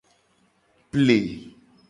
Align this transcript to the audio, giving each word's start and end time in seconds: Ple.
Ple. 0.89 1.19